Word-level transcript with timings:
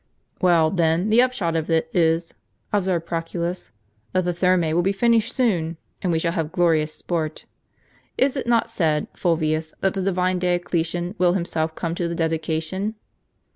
"Well, 0.41 0.71
then, 0.71 1.11
the 1.11 1.21
upshot 1.21 1.55
of 1.55 1.69
it 1.69 1.87
is," 1.93 2.33
observed 2.73 3.05
Proculus, 3.05 3.69
"that 4.13 4.25
the 4.25 4.33
Thermte 4.33 4.73
will 4.73 4.81
be 4.81 4.91
finished 4.91 5.35
soon, 5.35 5.77
and 6.01 6.11
we 6.11 6.17
shall 6.17 6.31
have 6.31 6.51
glorious 6.51 6.91
sport. 6.91 7.45
Is 8.17 8.35
it 8.35 8.47
not 8.47 8.67
said. 8.67 9.05
Fulvius, 9.13 9.75
that 9.81 9.93
the 9.93 10.01
divine 10.01 10.39
Dioclesian 10.39 11.13
will 11.19 11.33
himself 11.33 11.75
come 11.75 11.93
to 11.93 12.07
the 12.07 12.15
dedication? 12.15 12.95